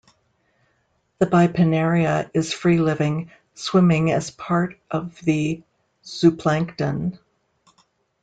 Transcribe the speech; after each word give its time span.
The 1.19 1.27
bipinnaria 1.27 2.31
is 2.33 2.53
free-living, 2.55 3.29
swimming 3.53 4.09
as 4.11 4.31
part 4.31 4.79
of 4.89 5.15
the 5.21 5.61
zooplankton. 6.03 7.19